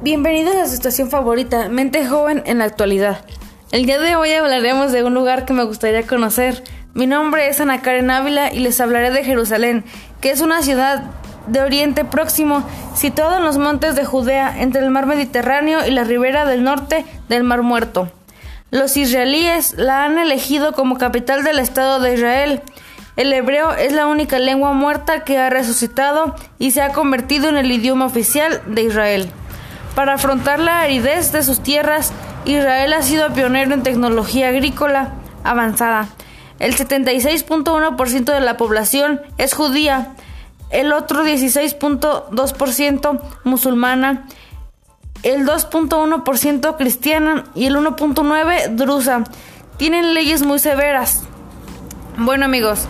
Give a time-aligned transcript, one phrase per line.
[0.00, 3.24] Bienvenidos a su estación favorita, Mente Joven en la actualidad.
[3.72, 6.62] El día de hoy hablaremos de un lugar que me gustaría conocer.
[6.94, 9.84] Mi nombre es Ana Karen Ávila y les hablaré de Jerusalén,
[10.20, 11.02] que es una ciudad
[11.48, 12.62] de Oriente Próximo,
[12.94, 17.04] situada en los montes de Judea, entre el mar Mediterráneo y la ribera del norte
[17.28, 18.08] del Mar Muerto.
[18.70, 22.62] Los israelíes la han elegido como capital del Estado de Israel.
[23.16, 27.56] El hebreo es la única lengua muerta que ha resucitado y se ha convertido en
[27.56, 29.32] el idioma oficial de Israel.
[29.98, 32.12] Para afrontar la aridez de sus tierras,
[32.44, 36.06] Israel ha sido pionero en tecnología agrícola avanzada.
[36.60, 40.14] El 76.1% de la población es judía,
[40.70, 44.28] el otro 16.2% musulmana,
[45.24, 49.24] el 2.1% cristiana y el 1.9% drusa.
[49.78, 51.24] Tienen leyes muy severas.
[52.16, 52.86] Bueno amigos,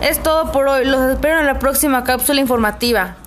[0.00, 0.84] es todo por hoy.
[0.84, 3.17] Los espero en la próxima cápsula informativa.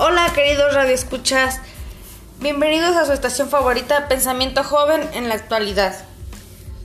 [0.00, 1.60] Hola queridos radioescuchas,
[2.38, 5.92] bienvenidos a su estación favorita Pensamiento Joven en la actualidad.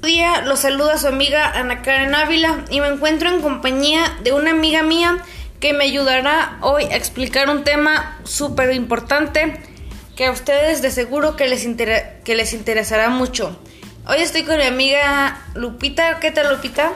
[0.01, 4.33] Hoy día los saluda su amiga Ana Karen Ávila y me encuentro en compañía de
[4.33, 5.19] una amiga mía
[5.59, 9.61] que me ayudará hoy a explicar un tema súper importante
[10.15, 11.67] que a ustedes de seguro que les,
[12.23, 13.55] que les interesará mucho.
[14.07, 16.19] Hoy estoy con mi amiga Lupita.
[16.19, 16.93] ¿Qué tal Lupita?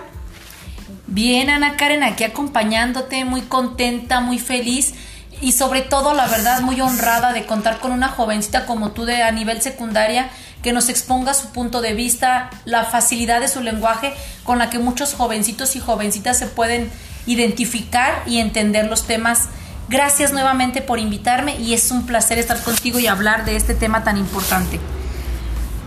[1.05, 4.95] Bien, Ana Karen, aquí acompañándote, muy contenta, muy feliz
[5.41, 9.21] y sobre todo, la verdad, muy honrada de contar con una jovencita como tú de
[9.21, 10.29] a nivel secundaria
[10.63, 14.13] que nos exponga su punto de vista, la facilidad de su lenguaje
[14.43, 16.89] con la que muchos jovencitos y jovencitas se pueden
[17.27, 19.49] identificar y entender los temas.
[19.89, 24.03] Gracias nuevamente por invitarme y es un placer estar contigo y hablar de este tema
[24.03, 24.79] tan importante.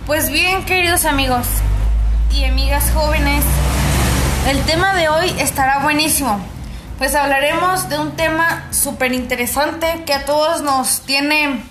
[0.07, 1.47] Pues bien, queridos amigos
[2.33, 3.45] y amigas jóvenes,
[4.49, 6.41] el tema de hoy estará buenísimo
[7.01, 11.63] pues hablaremos de un tema súper interesante que a todos nos tiene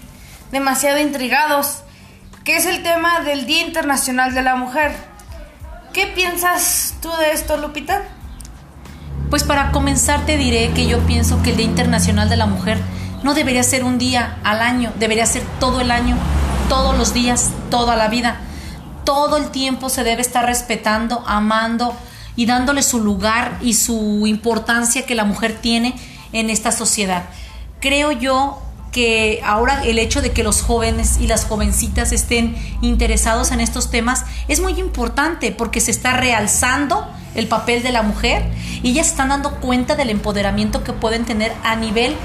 [0.52, 1.84] demasiado intrigados,
[2.44, 4.92] que es el tema del Día Internacional de la Mujer.
[5.94, 8.06] ¿Qué piensas tú de esto, Lupita?
[9.30, 12.80] Pues para comenzar te diré que yo pienso que el Día Internacional de la Mujer
[13.22, 16.18] no debería ser un día al año, debería ser todo el año,
[16.70, 18.38] todos los días, toda la vida.
[19.06, 21.96] Todo el tiempo se debe estar respetando, amando,
[22.40, 25.94] y dándole su lugar y su importancia que la mujer tiene
[26.32, 27.26] en esta sociedad.
[27.82, 28.62] Creo yo
[28.94, 33.92] que ahora el hecho de que los jóvenes y las jovencitas estén interesados en estos
[33.92, 37.06] temas es muy importante porque se está realzando
[37.36, 38.50] el papel de la mujer
[38.84, 42.16] y ya están dando cuenta del empoderamiento que pueden tener a nivel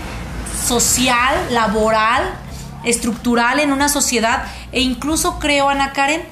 [0.64, 2.22] social, laboral,
[2.84, 6.22] estructural en una sociedad e incluso creo, Ana Karen,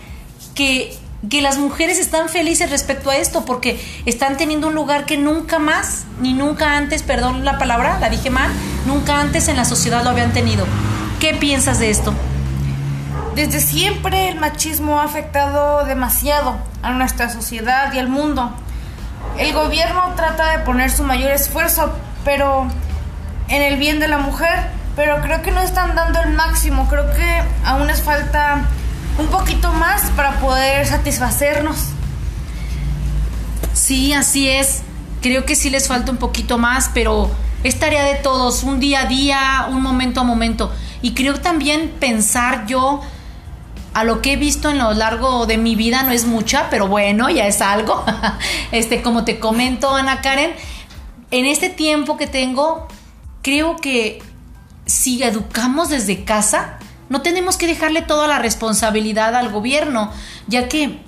[0.55, 5.17] que que las mujeres están felices respecto a esto porque están teniendo un lugar que
[5.17, 8.51] nunca más, ni nunca antes, perdón la palabra, la dije mal,
[8.87, 10.67] nunca antes en la sociedad lo habían tenido.
[11.21, 12.13] ¿Qué piensas de esto?
[13.37, 18.53] Desde siempre el machismo ha afectado demasiado a nuestra sociedad y al mundo.
[19.39, 21.95] El gobierno trata de poner su mayor esfuerzo,
[22.25, 22.67] pero
[23.49, 27.11] en el bien de la mujer, pero creo que no están dando el máximo, creo
[27.13, 28.67] que aún les falta
[29.19, 31.77] un poquito más para poder satisfacernos.
[33.73, 34.83] Sí, así es.
[35.21, 37.31] Creo que sí les falta un poquito más, pero
[37.63, 40.73] es tarea de todos, un día a día, un momento a momento.
[41.01, 43.01] Y creo también pensar yo
[43.95, 46.89] a lo que he visto en lo largo de mi vida no es mucha, pero
[46.89, 48.05] bueno, ya es algo.
[48.73, 50.53] este, como te comento, Ana Karen,
[51.31, 52.89] en este tiempo que tengo,
[53.43, 54.23] creo que
[54.87, 56.79] si educamos desde casa,
[57.13, 60.11] no tenemos que dejarle toda la responsabilidad al gobierno,
[60.47, 60.99] ya que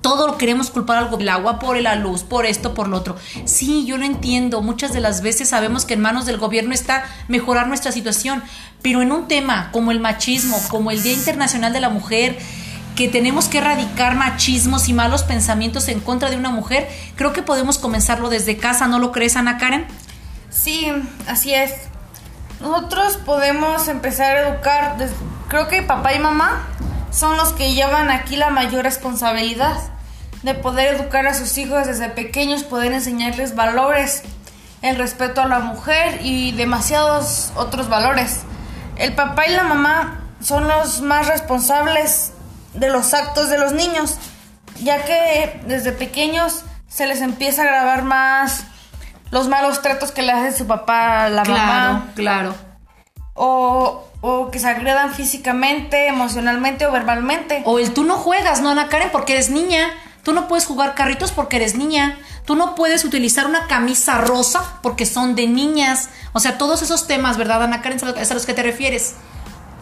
[0.00, 3.16] todo lo queremos culpar al el agua por la luz, por esto, por lo otro.
[3.44, 4.62] Sí, yo lo entiendo.
[4.62, 8.40] Muchas de las veces sabemos que en manos del gobierno está mejorar nuestra situación,
[8.82, 12.38] pero en un tema como el machismo, como el Día Internacional de la Mujer,
[12.94, 17.42] que tenemos que erradicar machismos y malos pensamientos en contra de una mujer, creo que
[17.42, 19.86] podemos comenzarlo desde casa, ¿no lo crees, Ana Karen?
[20.50, 20.86] Sí,
[21.26, 21.72] así es.
[22.60, 26.66] Nosotros podemos empezar a educar desde Creo que papá y mamá
[27.10, 29.76] son los que llevan aquí la mayor responsabilidad
[30.42, 34.22] de poder educar a sus hijos desde pequeños, poder enseñarles valores,
[34.80, 38.40] el respeto a la mujer y demasiados otros valores.
[38.96, 42.32] El papá y la mamá son los más responsables
[42.74, 44.16] de los actos de los niños,
[44.82, 48.64] ya que desde pequeños se les empieza a grabar más
[49.30, 52.10] los malos tratos que le hace su papá a la mamá.
[52.14, 52.71] Claro, claro.
[53.34, 57.62] O o que se agredan físicamente, emocionalmente o verbalmente.
[57.66, 59.10] O el tú no juegas, ¿no, Ana Karen?
[59.10, 59.90] Porque eres niña.
[60.22, 62.16] Tú no puedes jugar carritos porque eres niña.
[62.46, 66.08] Tú no puedes utilizar una camisa rosa porque son de niñas.
[66.32, 67.98] O sea, todos esos temas, ¿verdad, Ana Karen?
[68.16, 69.16] Es a los que te refieres.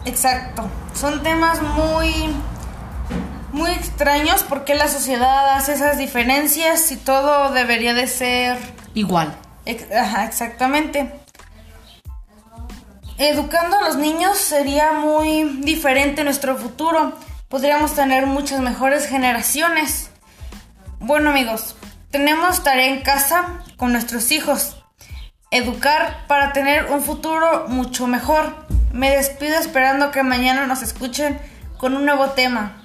[0.05, 0.67] Exacto.
[0.99, 2.33] Son temas muy
[3.51, 8.57] muy extraños porque la sociedad hace esas diferencias y todo debería de ser
[8.95, 9.35] igual.
[9.95, 11.20] Ajá, exactamente.
[13.23, 17.13] Educando a los niños sería muy diferente nuestro futuro.
[17.49, 20.09] Podríamos tener muchas mejores generaciones.
[20.99, 21.75] Bueno amigos,
[22.09, 24.77] tenemos tarea en casa con nuestros hijos.
[25.51, 28.55] Educar para tener un futuro mucho mejor.
[28.91, 31.39] Me despido esperando que mañana nos escuchen
[31.77, 32.81] con un nuevo tema.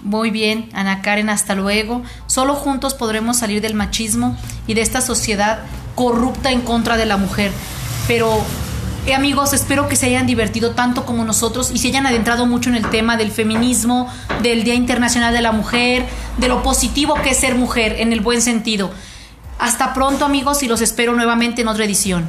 [0.00, 2.04] Muy bien, Ana Karen, hasta luego.
[2.28, 4.36] Solo juntos podremos salir del machismo
[4.68, 5.58] y de esta sociedad
[5.96, 7.50] corrupta en contra de la mujer.
[8.06, 8.40] Pero
[9.06, 12.70] eh, amigos, espero que se hayan divertido tanto como nosotros y se hayan adentrado mucho
[12.70, 14.12] en el tema del feminismo,
[14.42, 16.04] del Día Internacional de la Mujer,
[16.38, 18.90] de lo positivo que es ser mujer en el buen sentido.
[19.58, 22.28] Hasta pronto amigos y los espero nuevamente en otra edición.